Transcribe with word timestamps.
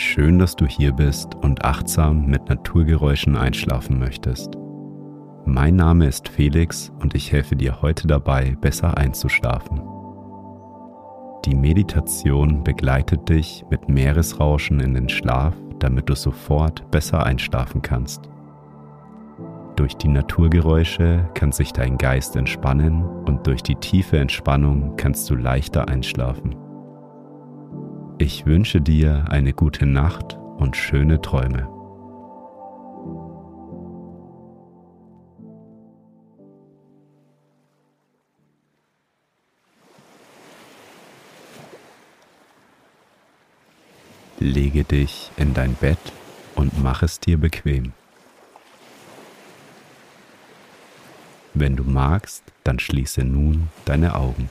Schön, 0.00 0.38
dass 0.38 0.54
du 0.54 0.64
hier 0.64 0.92
bist 0.92 1.34
und 1.34 1.64
achtsam 1.64 2.26
mit 2.26 2.48
Naturgeräuschen 2.48 3.36
einschlafen 3.36 3.98
möchtest. 3.98 4.56
Mein 5.44 5.74
Name 5.74 6.06
ist 6.06 6.28
Felix 6.28 6.92
und 7.00 7.16
ich 7.16 7.32
helfe 7.32 7.56
dir 7.56 7.82
heute 7.82 8.06
dabei, 8.06 8.56
besser 8.60 8.96
einzuschlafen. 8.96 9.82
Die 11.44 11.56
Meditation 11.56 12.62
begleitet 12.62 13.28
dich 13.28 13.64
mit 13.70 13.88
Meeresrauschen 13.88 14.78
in 14.78 14.94
den 14.94 15.08
Schlaf, 15.08 15.56
damit 15.80 16.08
du 16.08 16.14
sofort 16.14 16.88
besser 16.92 17.26
einschlafen 17.26 17.82
kannst. 17.82 18.30
Durch 19.74 19.96
die 19.96 20.06
Naturgeräusche 20.06 21.28
kann 21.34 21.50
sich 21.50 21.72
dein 21.72 21.98
Geist 21.98 22.36
entspannen 22.36 23.02
und 23.02 23.48
durch 23.48 23.64
die 23.64 23.74
tiefe 23.74 24.18
Entspannung 24.18 24.94
kannst 24.96 25.28
du 25.28 25.34
leichter 25.34 25.88
einschlafen. 25.88 26.67
Ich 28.20 28.46
wünsche 28.46 28.80
dir 28.80 29.26
eine 29.28 29.52
gute 29.52 29.86
Nacht 29.86 30.36
und 30.56 30.76
schöne 30.76 31.22
Träume. 31.22 31.68
Lege 44.40 44.82
dich 44.82 45.30
in 45.36 45.54
dein 45.54 45.74
Bett 45.74 45.98
und 46.56 46.82
mach 46.82 47.04
es 47.04 47.20
dir 47.20 47.38
bequem. 47.38 47.92
Wenn 51.54 51.76
du 51.76 51.84
magst, 51.84 52.42
dann 52.64 52.80
schließe 52.80 53.22
nun 53.22 53.68
deine 53.84 54.16
Augen. 54.16 54.50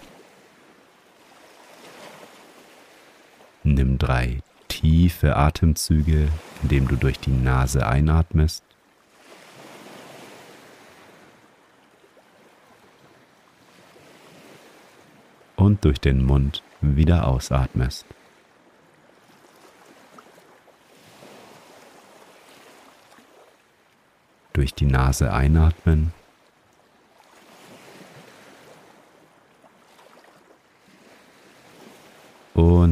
Nimm 3.68 3.98
drei 3.98 4.40
tiefe 4.70 5.36
Atemzüge, 5.36 6.30
indem 6.64 6.88
du 6.88 6.96
durch 6.96 7.20
die 7.20 7.32
Nase 7.32 7.86
einatmest. 7.86 8.64
Und 15.58 15.84
durch 15.84 16.00
den 16.00 16.24
Mund 16.24 16.64
wieder 16.80 17.28
ausatmest. 17.28 18.06
Durch 24.54 24.74
die 24.74 24.86
Nase 24.86 25.34
einatmen 25.34 26.14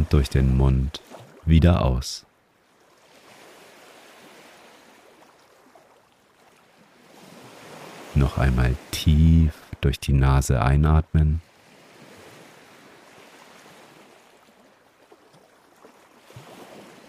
und 0.06 0.14
durch 0.14 0.30
den 0.30 0.56
Mund 0.56 1.02
wieder 1.46 1.84
aus. 1.84 2.26
Noch 8.14 8.38
einmal 8.38 8.76
tief 8.92 9.54
durch 9.82 10.00
die 10.00 10.14
Nase 10.14 10.62
einatmen. 10.62 11.42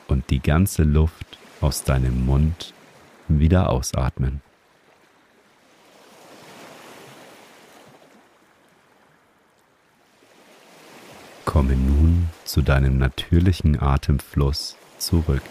Und 0.09 0.31
die 0.31 0.41
ganze 0.41 0.82
Luft 0.82 1.38
aus 1.60 1.84
deinem 1.84 2.25
Mund 2.25 2.72
wieder 3.28 3.69
ausatmen. 3.69 4.41
Komme 11.44 11.76
nun 11.76 12.28
zu 12.47 12.62
deinem 12.62 12.99
natürlichen 12.99 13.81
Atemfluss 13.81 14.77
zurück. 14.99 15.43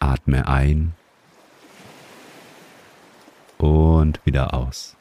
Atme 0.00 0.46
ein 0.46 0.94
und 3.58 4.24
wieder 4.24 4.54
aus. 4.54 4.96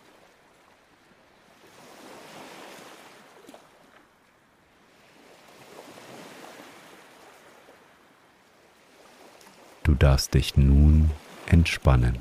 Du 9.84 9.96
darfst 9.96 10.34
dich 10.34 10.58
nun 10.58 11.12
entspannen. 11.46 12.18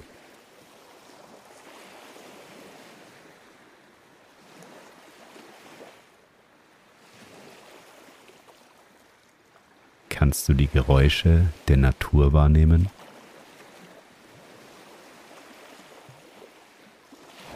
Kannst 10.16 10.48
du 10.48 10.54
die 10.54 10.68
Geräusche 10.68 11.48
der 11.68 11.76
Natur 11.76 12.32
wahrnehmen? 12.32 12.88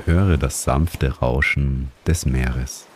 Höre 0.04 0.36
das 0.36 0.62
sanfte 0.62 1.20
Rauschen 1.20 1.90
des 2.06 2.26
Meeres. 2.26 2.86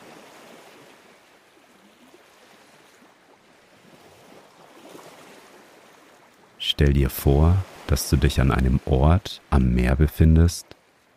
Stell 6.59 6.93
dir 6.93 7.09
vor, 7.09 7.57
dass 7.87 8.11
du 8.11 8.19
dich 8.19 8.43
an 8.43 8.51
einem 8.51 8.81
Ort 8.85 9.41
am 9.49 9.73
Meer 9.73 9.97
befindest 9.97 10.67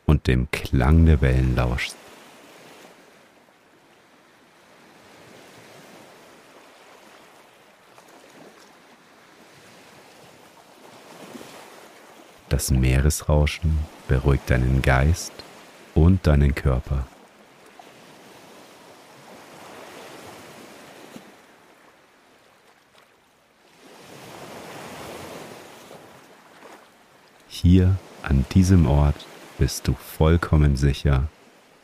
und 0.05 0.27
dem 0.27 0.49
Klang 0.51 1.05
der 1.05 1.19
Wellen 1.19 1.53
lauschst. 1.57 1.97
Das 12.57 12.72
Meeresrauschen 12.72 13.78
beruhigt 14.07 14.50
deinen 14.50 14.81
Geist 14.81 15.31
und 15.94 16.25
deinen 16.25 16.56
Körper. 16.56 17.06
Hier 27.47 27.95
an 28.23 28.44
diesem 28.56 28.88
Ort 28.88 29.28
bist 29.59 29.88
du 29.88 29.94
vollkommen 29.94 30.78
sicher 30.78 31.28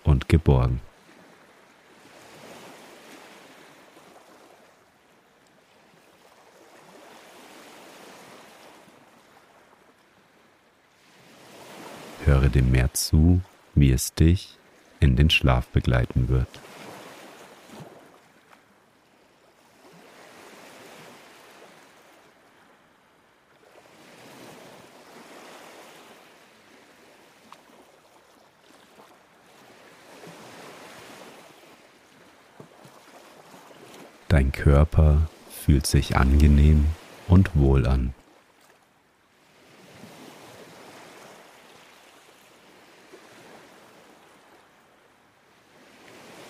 und 0.03 0.27
geborgen. 0.27 0.81
Höre 12.25 12.47
dem 12.47 12.71
Meer 12.71 12.93
zu, 12.93 13.41
wie 13.75 13.91
es 13.91 14.13
dich 14.13 14.57
in 15.01 15.17
den 15.17 15.29
Schlaf 15.29 15.67
begleiten 15.67 16.29
wird. 16.29 16.47
Dein 34.29 34.51
Körper 34.53 35.27
fühlt 35.51 35.85
sich 35.85 36.15
angenehm 36.15 36.85
und 37.27 37.55
wohl 37.55 37.85
an. 37.85 38.13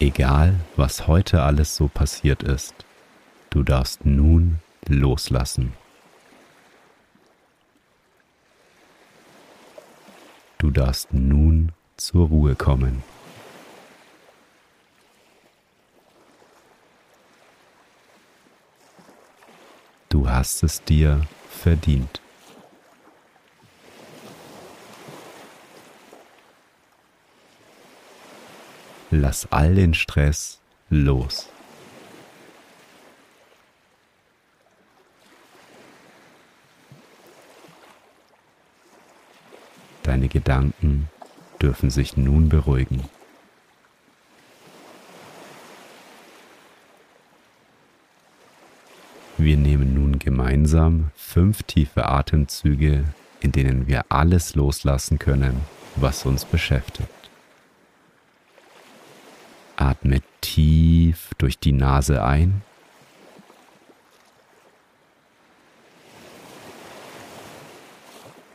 Egal, 0.04 0.60
was 0.76 1.08
heute 1.08 1.44
alles 1.44 1.78
so 1.78 1.88
passiert 1.88 2.44
ist, 2.44 2.76
du 3.52 3.64
darfst 3.64 4.06
nun 4.06 4.60
loslassen. 4.86 5.72
Du 10.58 10.72
darfst 10.72 11.14
nun 11.14 11.72
zur 11.96 12.28
Ruhe 12.28 12.54
kommen. 12.56 13.02
Du 20.10 20.30
hast 20.30 20.64
es 20.64 20.84
dir 20.84 21.26
verdient. 21.50 22.20
Lass 29.15 29.48
all 29.51 29.75
den 29.75 29.94
Stress 29.94 30.60
los. 30.89 31.48
Deine 40.01 40.27
Gedanken 40.30 41.10
dürfen 41.62 41.92
sich 41.92 42.18
nun 42.18 42.50
beruhigen. 42.50 43.07
Wir 49.38 49.57
nehmen 49.57 49.94
nun 49.94 50.18
gemeinsam 50.18 51.12
fünf 51.16 51.62
tiefe 51.62 52.07
Atemzüge, 52.07 53.04
in 53.42 53.51
denen 53.51 53.86
wir 53.86 54.06
alles 54.09 54.56
loslassen 54.56 55.19
können, 55.19 55.62
was 55.98 56.25
uns 56.25 56.45
beschäftigt. 56.45 57.24
Atme 59.75 60.21
tief 60.54 61.32
durch 61.40 61.58
die 61.58 61.72
Nase 61.72 62.24
ein. 62.24 62.62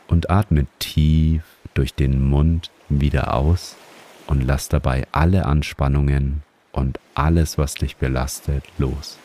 Und 0.07 0.29
atme 0.29 0.65
tief 0.79 1.43
durch 1.73 1.93
den 1.93 2.29
Mund 2.29 2.71
wieder 2.87 3.33
aus 3.33 3.75
und 4.27 4.41
lass 4.41 4.69
dabei 4.69 5.07
alle 5.11 5.45
Anspannungen 5.45 6.41
und 6.71 6.99
alles, 7.15 7.57
was 7.57 7.73
dich 7.73 7.97
belastet, 7.97 8.63
los. 8.77 9.17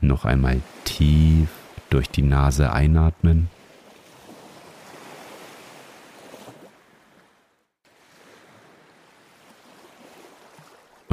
Noch 0.00 0.24
einmal 0.24 0.62
tief 0.84 1.50
durch 1.90 2.08
die 2.08 2.22
Nase 2.22 2.72
einatmen. 2.72 3.50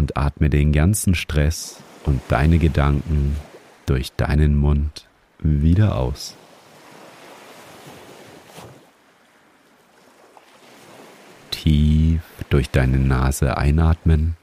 Und 0.08 0.16
atme 0.16 0.50
den 0.50 0.72
ganzen 0.72 1.16
Stress 1.16 1.82
und 2.06 2.22
deine 2.30 2.60
Gedanken 2.60 3.36
durch 3.88 4.14
deinen 4.14 4.56
Mund 4.56 5.06
wieder 5.40 5.98
aus. 5.98 6.34
Tief 11.52 12.22
durch 12.50 12.70
deine 12.70 13.00
Nase 13.00 13.58
einatmen. 13.58 14.38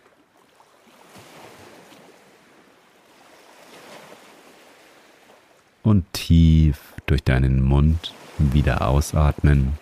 und 5.82 6.10
tief 6.14 6.94
durch 7.06 7.22
deinen 7.22 7.62
Mund 7.62 8.12
wieder 8.38 8.88
ausatmen 8.88 9.78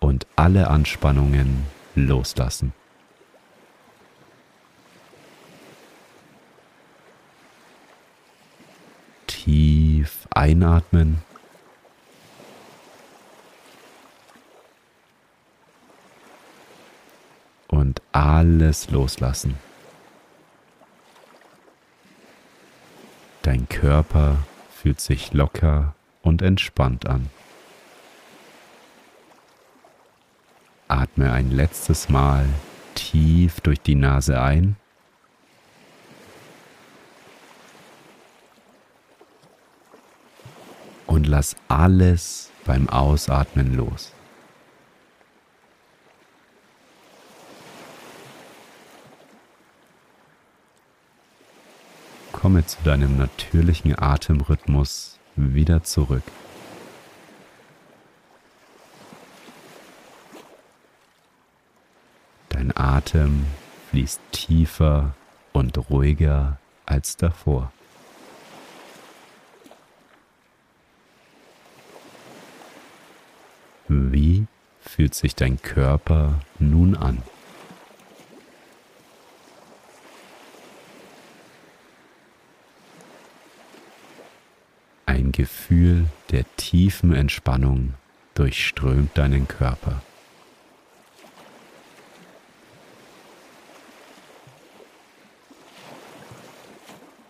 und 0.00 0.26
alle 0.36 0.68
Anspannungen 0.68 1.64
loslassen. 1.94 2.72
Tief 9.44 10.16
einatmen. 10.36 11.22
Und 17.68 18.02
alles 18.12 18.90
loslassen. 18.90 19.58
Dein 23.42 23.68
Körper 23.68 24.38
fühlt 24.70 25.00
sich 25.00 25.32
locker 25.32 25.94
und 26.22 26.42
entspannt 26.42 27.06
an. 27.06 27.30
Atme 30.88 31.32
ein 31.32 31.50
letztes 31.50 32.08
Mal 32.08 32.46
tief 32.94 33.60
durch 33.60 33.80
die 33.80 33.94
Nase 33.94 34.40
ein. 34.40 34.76
Und 41.06 41.21
lass 41.32 41.56
alles 41.66 42.50
beim 42.66 42.90
Ausatmen 42.90 43.74
los. 43.74 44.12
komme 52.32 52.66
zu 52.66 52.82
deinem 52.82 53.16
natürlichen 53.16 53.96
Atemrhythmus 53.96 55.18
wieder 55.36 55.84
zurück. 55.84 56.24
Dein 62.48 62.76
Atem 62.76 63.46
fließt 63.90 64.20
tiefer 64.32 65.14
und 65.52 65.78
ruhiger 65.88 66.58
als 66.84 67.16
davor. 67.16 67.72
Wie 73.94 74.46
fühlt 74.80 75.14
sich 75.14 75.34
dein 75.34 75.60
Körper 75.60 76.40
nun 76.58 76.96
an? 76.96 77.22
Gefühl 85.32 86.06
der 86.30 86.44
tiefen 86.56 87.14
Entspannung 87.14 87.94
durchströmt 88.34 89.16
deinen 89.16 89.48
Körper. 89.48 90.02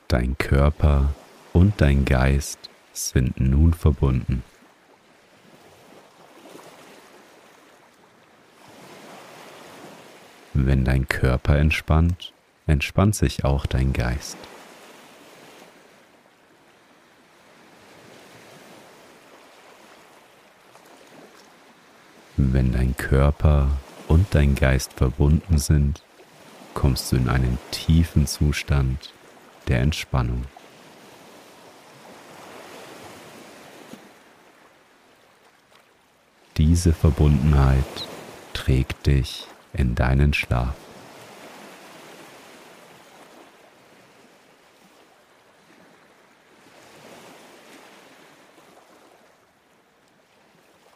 Dein 0.09 0.37
Körper 0.37 1.15
und 1.55 1.81
dein 1.81 2.05
Geist 2.05 2.59
sind 2.93 3.41
nun 3.41 3.73
verbunden. 3.73 4.43
Wenn 10.65 10.85
dein 10.85 11.09
Körper 11.09 11.59
entspannt, 11.59 12.33
entspannt 12.69 13.17
sich 13.17 13.45
auch 13.45 13.67
dein 13.67 13.93
Geist. 13.93 14.37
Wenn 22.37 22.71
dein 22.71 22.97
Körper 22.97 23.71
und 24.07 24.33
dein 24.37 24.55
Geist 24.55 24.93
verbunden 24.93 25.59
sind, 25.59 26.05
kommst 26.75 27.11
du 27.11 27.17
in 27.17 27.29
einen 27.29 27.59
tiefen 27.73 28.29
Zustand 28.29 29.13
der 29.67 29.81
Entspannung. 29.81 30.45
Diese 36.57 36.93
Verbundenheit 36.93 38.07
trägt 38.55 39.09
dich 39.09 39.49
in 39.73 39.95
deinen 39.95 40.35
Schlaf. 40.35 40.75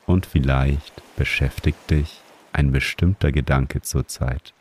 Und 0.06 0.24
vielleicht 0.24 1.02
beschäftigt 1.16 1.90
dich 1.90 2.20
ein 2.52 2.72
bestimmter 2.72 3.32
Gedanke 3.32 3.82
zurzeit. 3.82 4.54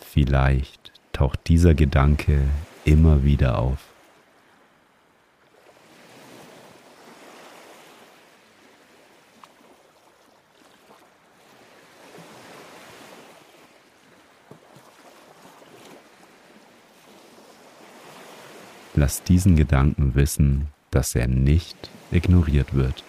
Vielleicht 0.00 0.92
taucht 1.12 1.46
dieser 1.48 1.74
Gedanke 1.74 2.42
immer 2.84 3.22
wieder 3.22 3.58
auf. 3.58 3.91
Lass 19.02 19.20
diesen 19.24 19.56
Gedanken 19.56 20.14
wissen, 20.14 20.68
dass 20.92 21.16
er 21.16 21.26
nicht 21.26 21.90
ignoriert 22.12 22.72
wird. 22.74 23.02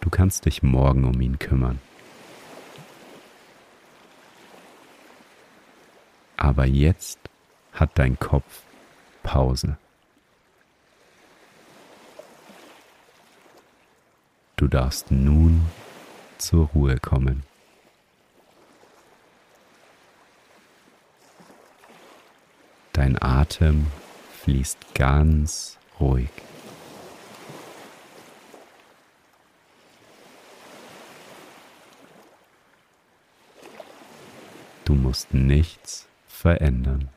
Du 0.00 0.08
kannst 0.08 0.46
dich 0.46 0.62
morgen 0.62 1.04
um 1.04 1.20
ihn 1.20 1.36
kümmern. 1.40 1.80
Aber 6.36 6.64
jetzt 6.64 7.18
hat 7.72 7.90
dein 7.96 8.20
Kopf 8.20 8.62
Pause. 9.24 9.76
Du 14.54 14.68
darfst 14.68 15.10
nun 15.10 15.62
zur 16.38 16.68
Ruhe 16.68 17.00
kommen. 17.00 17.42
Dein 22.92 23.20
Atem 23.20 23.86
fließt 24.42 24.94
ganz 24.94 25.78
ruhig. 25.98 26.30
Du 34.84 34.94
musst 34.94 35.32
nichts 35.32 36.06
verändern. 36.28 37.08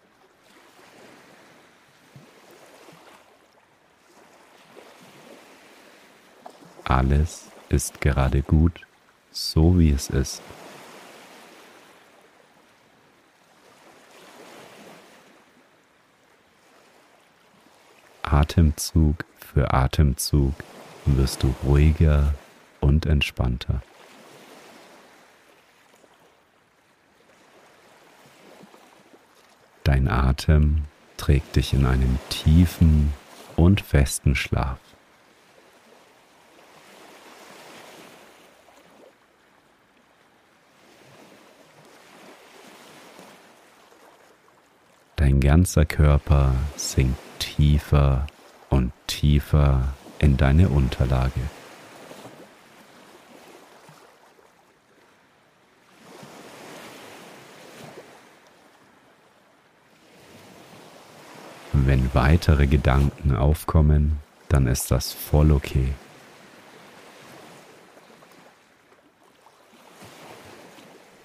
Alles 6.86 7.51
ist 7.67 8.00
gerade 8.00 8.44
gut, 8.44 8.86
so 9.32 9.77
wie 9.77 9.89
es 9.89 10.10
ist. 10.10 10.41
Atemzug 18.36 19.24
für 19.38 19.74
Atemzug 19.74 20.56
wirst 21.06 21.42
du 21.42 21.56
ruhiger 21.63 22.34
und 22.82 23.06
entspannter. 23.06 23.82
Dein 29.86 30.10
Atem 30.10 30.84
trägt 31.15 31.56
dich 31.56 31.74
in 31.74 31.86
einen 31.86 32.20
tiefen 32.27 33.13
und 33.56 33.80
festen 33.80 34.36
Schlaf. 34.36 34.80
Dein 45.15 45.39
ganzer 45.39 45.86
Körper 45.86 46.54
sinkt 46.75 47.25
tiefer 47.39 48.27
und 48.70 48.92
tiefer 49.08 49.94
in 50.20 50.38
deine 50.38 50.70
Unterlage. 50.70 51.42
Wenn 61.74 62.13
weitere 62.13 62.68
Gedanken 62.68 63.36
aufkommen, 63.36 64.20
dann 64.50 64.68
ist 64.68 64.89
das 64.92 65.12
voll 65.12 65.51
okay. 65.51 65.94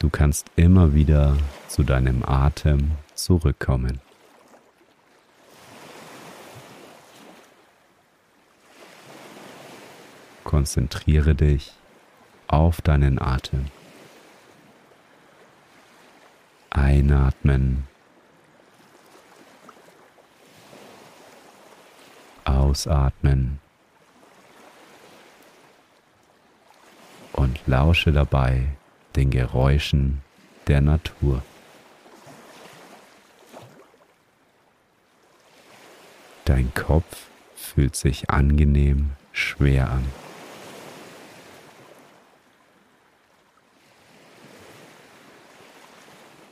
Du 0.01 0.11
kannst 0.11 0.51
immer 0.57 0.95
wieder 0.95 1.37
zu 1.69 1.83
deinem 1.83 2.25
Atem 2.25 2.93
zurückkommen. 3.15 4.01
Konzentriere 10.51 11.37
dich 11.37 11.71
auf 12.49 12.81
deinen 12.81 13.23
Atem. 13.23 13.67
Einatmen 16.71 17.87
Ausatmen 22.45 23.61
und 27.33 27.61
lausche 27.69 28.11
dabei 28.11 28.67
den 29.15 29.31
Geräuschen 29.31 30.21
der 30.67 30.81
Natur. 30.81 31.45
Dein 36.45 36.75
Kopf 36.75 37.29
fühlt 37.55 37.95
sich 37.95 38.31
angenehm 38.31 39.11
schwer 39.31 39.91
an. 39.91 40.30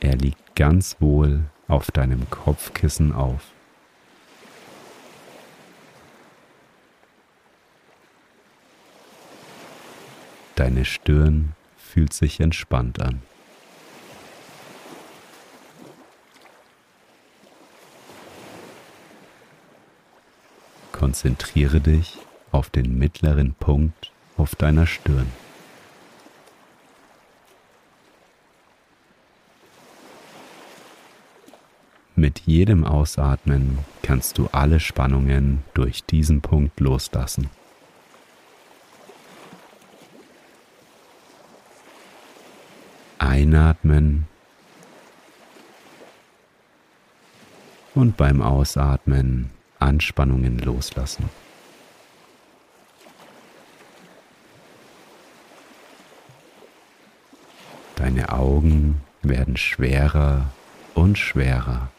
Er 0.09 0.15
liegt 0.15 0.55
ganz 0.55 0.95
wohl 0.99 1.43
auf 1.67 1.91
deinem 1.91 2.27
Kopfkissen 2.31 3.13
auf. 3.13 3.41
Deine 10.55 10.83
Stirn 10.85 11.53
fühlt 11.77 12.13
sich 12.13 12.39
entspannt 12.39 12.99
an. 12.99 13.21
Konzentriere 20.91 21.81
dich 21.81 22.17
auf 22.51 22.71
den 22.71 22.97
mittleren 22.97 23.53
Punkt 23.53 24.11
auf 24.37 24.55
deiner 24.55 24.87
Stirn. 24.87 25.31
Mit 32.19 32.41
jedem 32.41 32.83
Ausatmen 32.83 33.79
kannst 34.03 34.37
du 34.37 34.49
alle 34.51 34.81
Spannungen 34.81 35.63
durch 35.73 36.03
diesen 36.03 36.41
Punkt 36.41 36.81
loslassen. 36.81 37.49
Einatmen 43.19 44.27
und 47.95 48.17
beim 48.17 48.41
Ausatmen 48.41 49.51
Anspannungen 49.79 50.59
loslassen. 50.59 51.29
Deine 57.95 58.27
Augen 58.27 58.99
werden 59.21 59.55
schwerer 59.55 60.49
und 60.95 61.17
schwerer. 61.17 61.89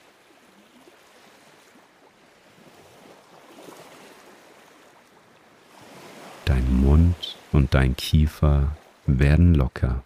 Dein 6.50 6.80
Mund 6.80 7.36
dein 7.70 7.96
Kiefer 7.96 8.76
werden 9.06 9.54
locker. 9.54 10.02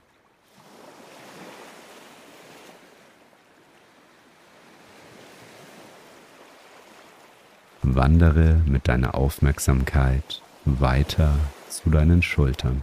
Wandere 7.83 8.63
mit 8.67 8.89
deiner 8.89 9.15
Aufmerksamkeit 9.15 10.43
weiter 10.65 11.35
zu 11.69 11.91
deinen 11.91 12.23
Schultern. 12.23 12.83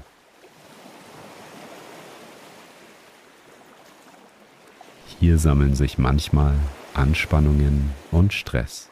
Hier 5.20 5.38
sammeln 5.38 5.76
sich 5.76 5.98
manchmal 5.98 6.54
Anspannungen 6.94 7.92
und 8.12 8.34
Stress. 8.34 8.91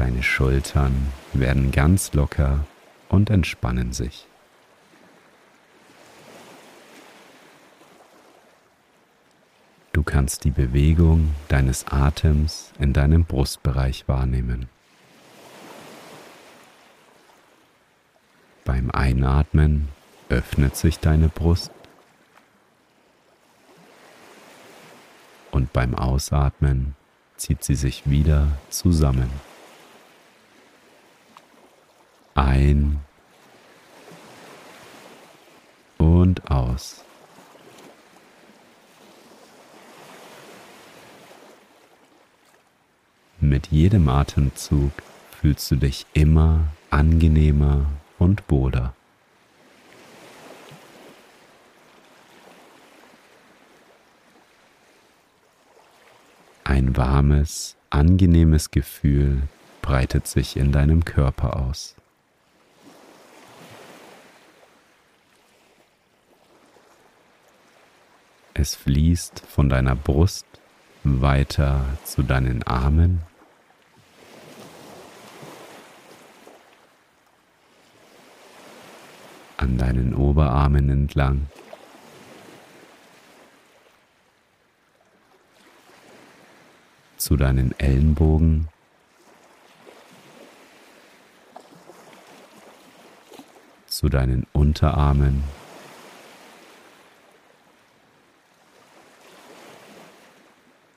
Deine 0.00 0.22
Schultern 0.22 1.12
werden 1.34 1.72
ganz 1.72 2.14
locker 2.14 2.64
und 3.10 3.28
entspannen 3.28 3.92
sich. 3.92 4.26
Du 9.92 10.02
kannst 10.02 10.44
die 10.44 10.52
Bewegung 10.52 11.34
deines 11.48 11.86
Atems 11.86 12.72
in 12.78 12.94
deinem 12.94 13.26
Brustbereich 13.26 14.08
wahrnehmen. 14.08 14.70
Beim 18.64 18.90
Einatmen 18.90 19.88
öffnet 20.30 20.76
sich 20.76 20.98
deine 20.98 21.28
Brust 21.28 21.72
und 25.50 25.74
beim 25.74 25.94
Ausatmen 25.94 26.96
zieht 27.36 27.62
sie 27.62 27.74
sich 27.74 28.08
wieder 28.08 28.48
zusammen. 28.70 29.49
Ein 32.40 33.00
und 35.98 36.50
aus. 36.50 37.04
Mit 43.40 43.66
jedem 43.66 44.08
Atemzug 44.08 44.90
fühlst 45.38 45.70
du 45.70 45.76
dich 45.76 46.06
immer 46.14 46.68
angenehmer 46.88 47.84
und 48.18 48.42
wohler. 48.48 48.94
Ein 56.64 56.96
warmes, 56.96 57.76
angenehmes 57.90 58.70
Gefühl 58.70 59.42
breitet 59.82 60.26
sich 60.26 60.56
in 60.56 60.72
deinem 60.72 61.04
Körper 61.04 61.56
aus. 61.56 61.99
Es 68.60 68.74
fließt 68.74 69.40
von 69.40 69.70
deiner 69.70 69.96
Brust 69.96 70.44
weiter 71.02 71.82
zu 72.04 72.22
deinen 72.22 72.62
Armen, 72.64 73.22
an 79.56 79.78
deinen 79.78 80.14
Oberarmen 80.14 80.90
entlang. 80.90 81.46
zu 87.16 87.36
deinen 87.36 87.72
Ellenbogen. 87.78 88.68
zu 93.86 94.08
deinen 94.08 94.46
Unterarmen. 94.52 95.44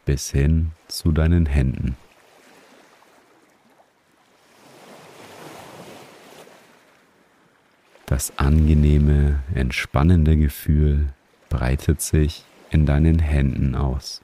Bis 0.05 0.31
hin 0.31 0.71
zu 0.87 1.11
deinen 1.11 1.45
Händen. 1.45 1.95
Das 8.05 8.37
angenehme, 8.37 9.39
entspannende 9.55 10.37
Gefühl 10.37 11.07
breitet 11.49 12.01
sich 12.01 12.43
in 12.69 12.85
deinen 12.85 13.19
Händen 13.19 13.75
aus. 13.75 14.21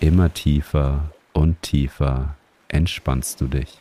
Immer 0.00 0.32
tiefer 0.32 1.10
und 1.32 1.60
tiefer 1.60 2.36
entspannst 2.68 3.40
du 3.40 3.48
dich. 3.48 3.80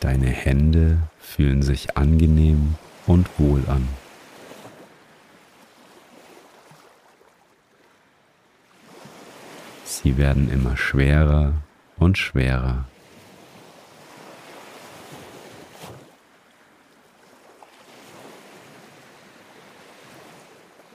Deine 0.00 0.28
Hände 0.28 0.98
fühlen 1.18 1.60
sich 1.62 1.98
angenehm 1.98 2.76
und 3.06 3.28
wohl 3.38 3.62
an. 3.68 3.86
Sie 9.84 10.16
werden 10.16 10.50
immer 10.50 10.78
schwerer 10.78 11.52
und 11.98 12.16
schwerer. 12.16 12.86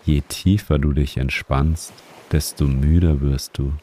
Je 0.05 0.21
tiefer 0.21 0.79
du 0.79 0.93
dich 0.93 1.17
entspannst, 1.17 1.93
desto 2.31 2.65
müder 2.65 3.21
wirst 3.21 3.57
du. 3.59 3.73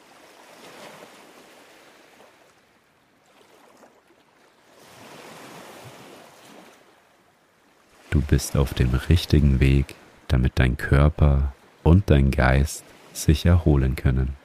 Du 8.13 8.21
bist 8.21 8.59
auf 8.59 8.75
dem 8.75 8.91
richtigen 9.09 9.59
Weg, 9.59 9.95
damit 10.29 10.53
dein 10.57 10.77
Körper 10.77 11.55
und 11.83 12.11
dein 12.11 12.31
Geist 12.31 12.85
sich 13.15 13.47
erholen 13.47 13.97
können. 13.97 14.37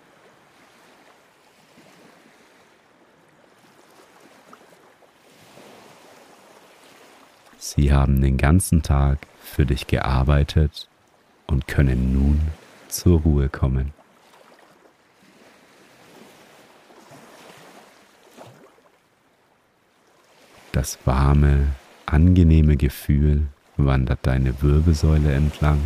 Sie 7.57 7.91
haben 7.91 8.21
den 8.21 8.37
ganzen 8.37 8.83
Tag 8.83 9.27
für 9.43 9.65
dich 9.65 9.85
gearbeitet 9.85 10.87
und 11.45 11.67
können 11.67 12.13
nun 12.13 12.39
zur 12.87 13.19
Ruhe 13.19 13.49
kommen. 13.49 13.91
Das 20.71 20.97
warme, 21.03 21.67
angenehme 22.05 22.77
Gefühl 22.77 23.47
wandert 23.77 24.19
deine 24.23 24.61
Wirbelsäule 24.61 25.33
entlang. 25.33 25.81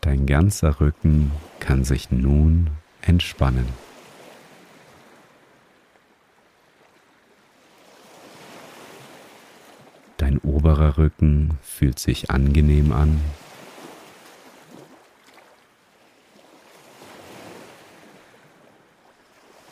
Dein 0.00 0.26
ganzer 0.26 0.80
Rücken 0.80 1.32
kann 1.60 1.84
sich 1.84 2.10
nun 2.10 2.70
entspannen. 3.00 3.66
Dein 10.18 10.38
oberer 10.38 10.98
Rücken 10.98 11.58
fühlt 11.62 11.98
sich 11.98 12.30
angenehm 12.30 12.92
an. 12.92 13.20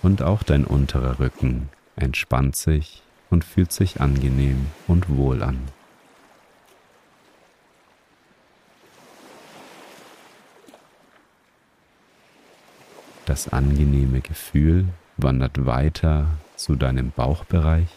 Und 0.02 0.22
auch 0.22 0.42
dein 0.42 0.64
unterer 0.64 1.20
Rücken 1.20 1.68
entspannt 1.96 2.56
sich 2.56 3.02
und 3.30 3.44
fühlt 3.44 3.72
sich 3.72 4.00
angenehm 4.00 4.66
und 4.88 5.08
wohl 5.08 5.42
an. 5.42 5.60
Das 13.26 13.48
angenehme 13.48 14.20
Gefühl 14.20 14.86
wandert 15.16 15.64
weiter 15.64 16.26
zu 16.56 16.74
deinem 16.74 17.12
Bauchbereich 17.12 17.88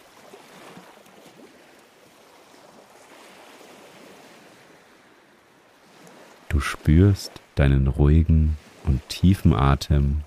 Du 6.56 6.62
spürst 6.62 7.32
deinen 7.56 7.86
ruhigen 7.86 8.56
und 8.84 9.06
tiefen 9.10 9.52
Atem 9.52 10.22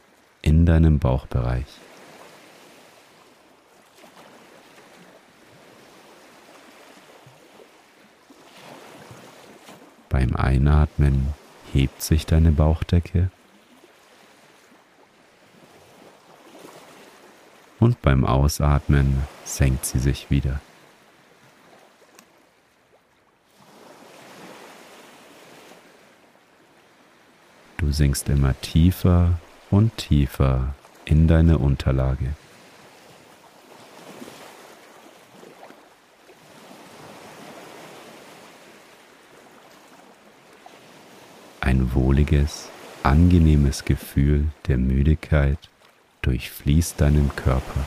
in 0.49 0.65
deinem 0.65 0.97
Bauchbereich. 0.97 1.67
Beim 10.09 10.35
Einatmen 10.35 11.35
hebt 11.71 12.01
sich 12.01 12.25
deine 12.25 12.51
Bauchdecke 12.51 13.29
und 17.79 18.01
beim 18.01 18.25
Ausatmen 18.25 19.21
senkt 19.45 19.85
sie 19.85 19.99
sich 19.99 20.31
wieder. 20.31 20.59
Du 27.77 27.91
sinkst 27.91 28.27
immer 28.29 28.59
tiefer 28.61 29.39
und 29.71 29.95
tiefer 29.97 30.73
in 31.05 31.27
deine 31.27 31.57
Unterlage. 31.57 32.33
Ein 41.61 41.93
wohliges, 41.93 42.69
angenehmes 43.03 43.85
Gefühl 43.85 44.47
der 44.67 44.77
Müdigkeit 44.77 45.69
durchfließt 46.21 46.99
deinen 46.99 47.35
Körper. 47.35 47.85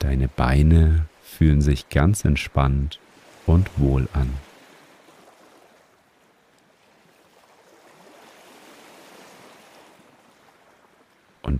Deine 0.00 0.28
Beine 0.28 1.06
fühlen 1.22 1.60
sich 1.60 1.88
ganz 1.88 2.24
entspannt 2.24 2.98
und 3.46 3.68
wohl 3.78 4.08
an. 4.12 4.49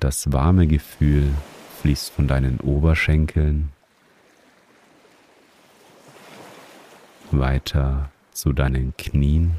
Und 0.01 0.05
das 0.05 0.33
warme 0.33 0.67
Gefühl 0.67 1.29
fließt 1.83 2.13
von 2.13 2.27
deinen 2.27 2.59
Oberschenkeln 2.61 3.71
weiter 7.31 8.11
zu 8.33 8.55
deinen 8.55 8.97
Knien. 8.97 9.57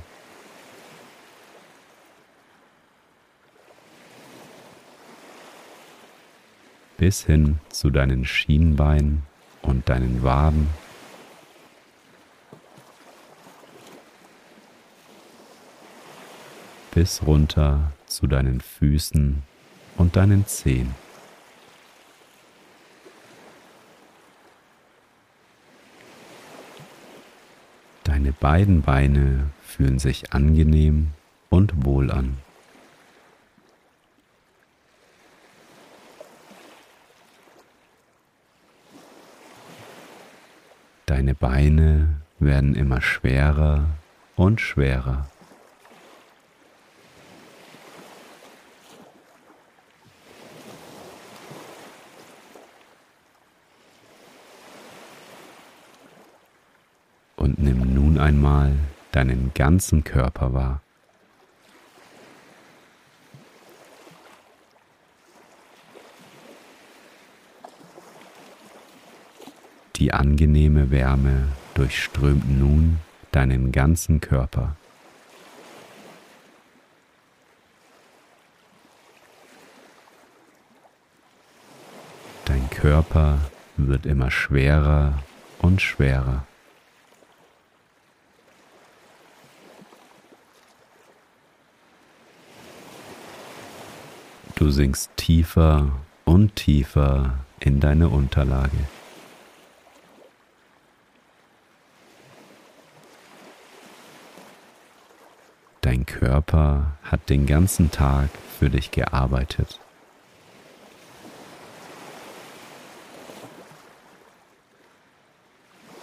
bis 6.97 7.23
hin 7.23 7.59
zu 7.69 7.91
deinen 7.91 8.25
Schienbeinen 8.25 9.21
und 9.61 9.89
deinen 9.89 10.23
Waden. 10.23 10.69
bis 16.95 17.21
runter 17.27 17.91
zu 18.07 18.25
deinen 18.25 18.59
Füßen 18.59 19.43
und 20.01 20.15
deinen 20.15 20.47
Zehen. 20.47 20.95
Deine 28.03 28.33
beiden 28.33 28.81
Beine 28.81 29.51
fühlen 29.63 29.99
sich 29.99 30.33
angenehm 30.33 31.11
und 31.49 31.85
wohl 31.85 32.11
an. 32.11 32.39
Deine 41.05 41.35
Beine 41.35 42.21
werden 42.39 42.73
immer 42.73 43.01
schwerer 43.01 43.85
und 44.35 44.59
schwerer. 44.61 45.29
Und 57.51 57.61
nimm 57.61 57.93
nun 57.93 58.17
einmal 58.17 58.77
deinen 59.11 59.51
ganzen 59.53 60.05
Körper 60.05 60.53
wahr. 60.53 60.81
Die 69.97 70.13
angenehme 70.13 70.91
Wärme 70.91 71.49
durchströmt 71.73 72.49
nun 72.57 72.99
deinen 73.33 73.73
ganzen 73.73 74.21
Körper. 74.21 74.77
Dein 82.45 82.69
Körper 82.69 83.39
wird 83.75 84.05
immer 84.05 84.31
schwerer 84.31 85.21
und 85.59 85.81
schwerer. 85.81 86.45
Du 94.61 94.69
sinkst 94.69 95.09
tiefer 95.15 95.91
und 96.23 96.55
tiefer 96.55 97.39
in 97.59 97.79
deine 97.79 98.09
Unterlage. 98.09 98.77
Dein 105.81 106.05
Körper 106.05 106.91
hat 107.01 107.27
den 107.31 107.47
ganzen 107.47 107.89
Tag 107.89 108.29
für 108.59 108.69
dich 108.69 108.91
gearbeitet. 108.91 109.79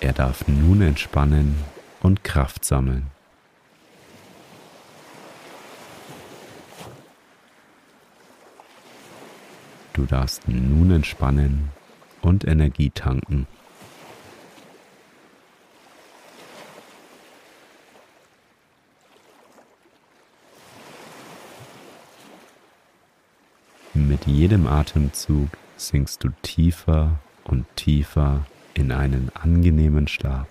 Er 0.01 0.15
darf 0.15 0.49
nun 0.49 0.83
entspannen 0.83 1.63
und 2.01 2.25
Kraft 2.25 2.65
sammeln. 2.65 3.18
Du 9.99 10.07
darfst 10.07 10.47
nun 10.47 10.93
entspannen 10.93 11.71
und 12.23 12.45
Energie 12.47 12.91
tanken. 12.91 13.49
Mit 23.93 24.25
jedem 24.29 24.69
Atemzug 24.69 25.49
sinkst 25.77 26.23
du 26.23 26.29
tiefer 26.43 27.19
und 27.43 27.67
tiefer 27.75 28.47
in 28.75 28.93
einen 28.93 29.33
angenehmen 29.35 30.07
Schlaf. 30.07 30.47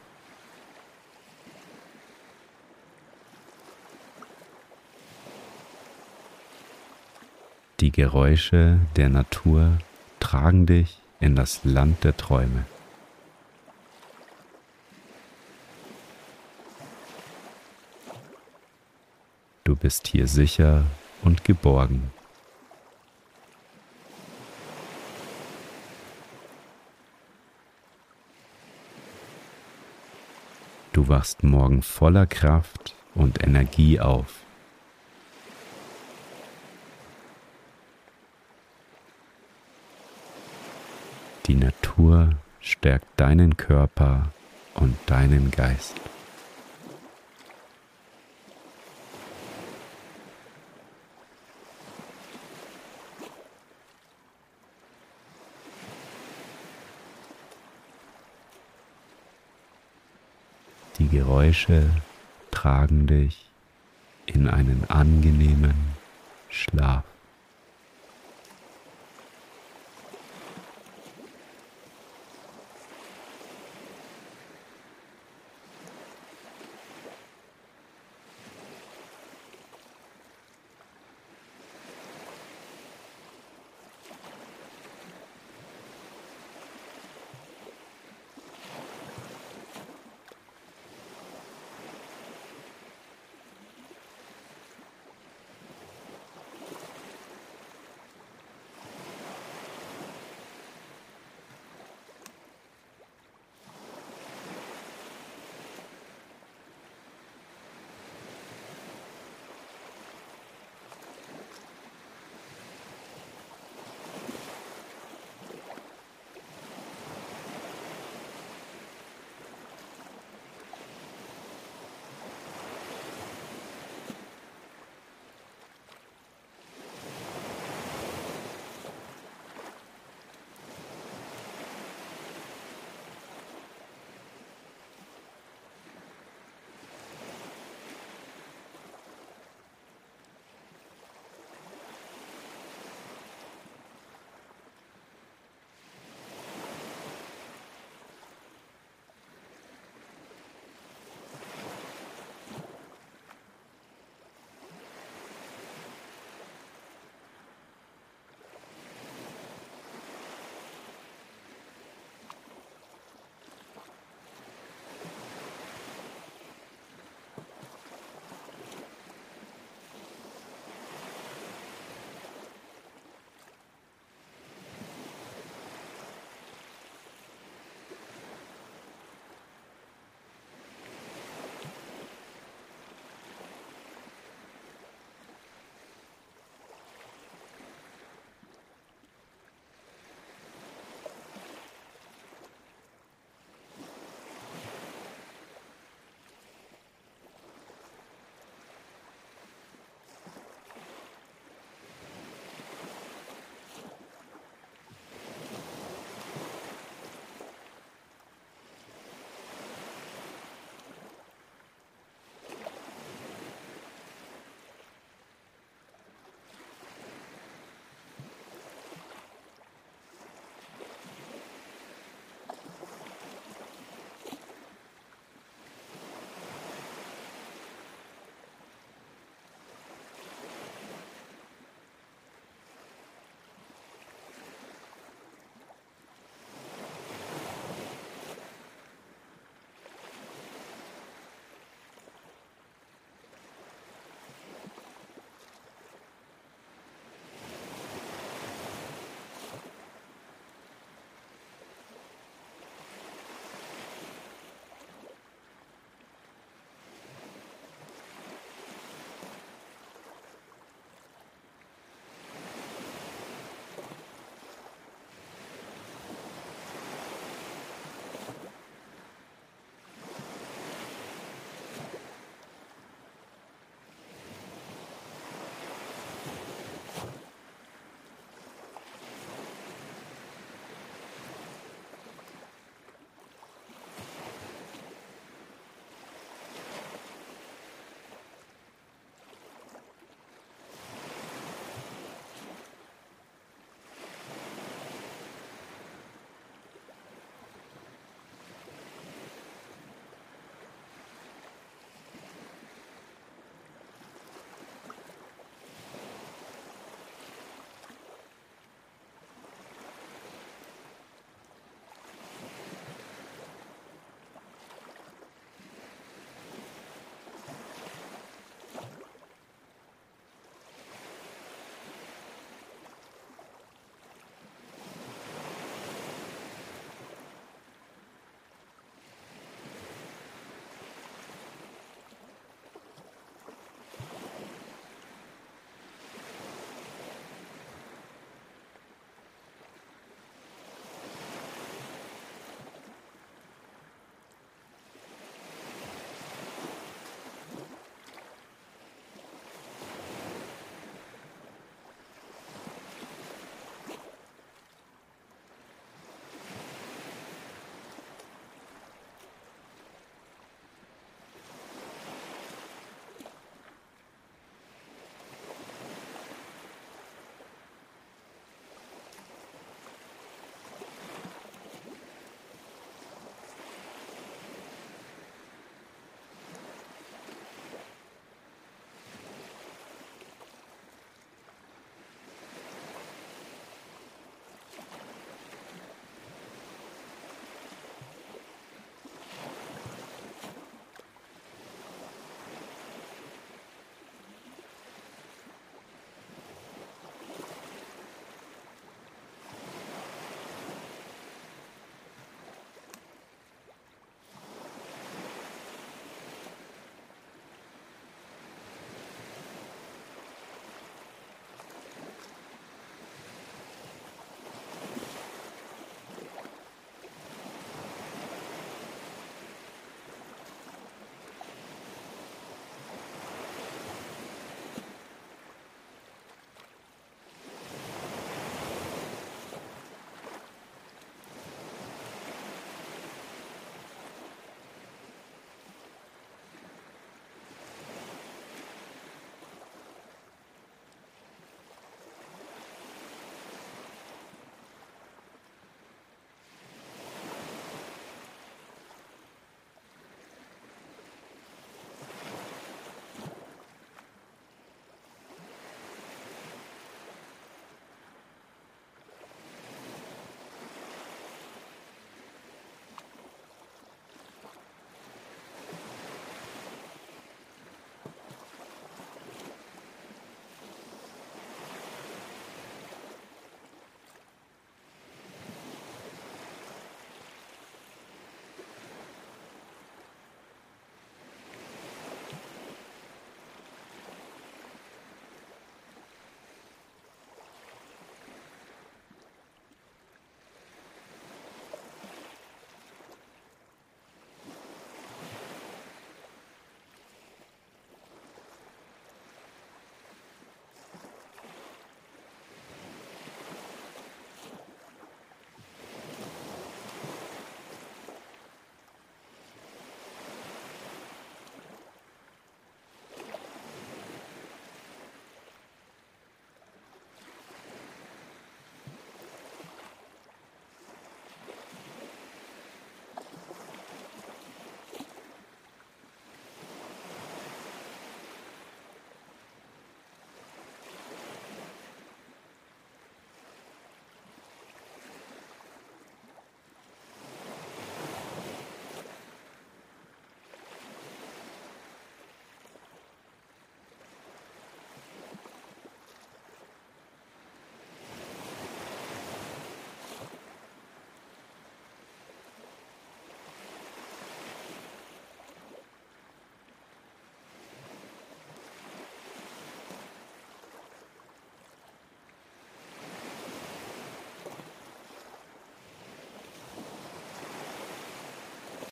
Die 7.88 7.93
Geräusche 7.93 8.80
der 8.97 9.08
Natur 9.08 9.78
tragen 10.19 10.65
dich 10.65 11.00
in 11.21 11.38
das 11.38 11.63
Land 11.63 12.04
der 12.04 12.17
Träume. 12.17 12.65
Du 19.63 19.78
bist 19.78 20.10
hier 20.10 20.28
sicher 20.28 20.84
und 21.23 21.45
geborgen. 21.45 22.12
Du 30.91 31.08
wachst 31.08 31.41
morgen 31.41 31.82
voller 31.82 32.26
Kraft 32.26 32.95
und 33.15 33.41
Energie 33.41 34.02
auf. 34.02 34.43
Die 41.47 41.55
Natur 41.55 42.31
stärkt 42.60 43.07
deinen 43.15 43.55
Körper 43.55 44.33
und 44.73 44.97
deinen 45.05 45.49
Geist. 45.49 45.95
Die 60.99 61.07
Geräusche 61.07 61.89
tragen 62.51 63.07
dich 63.07 63.45
in 64.25 64.49
einen 64.49 64.83
angenehmen 64.89 65.95
Schlaf. 66.49 67.05